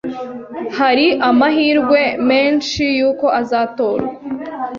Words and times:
Hari 0.77 1.07
amahirwe 1.29 2.01
menshi 2.29 2.83
yuko 2.99 3.25
azatorwa. 3.41 4.07